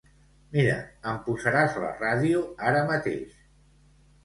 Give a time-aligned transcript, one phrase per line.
[0.53, 0.77] Mira,
[1.11, 3.39] em posaràs la ràdio ara mateix.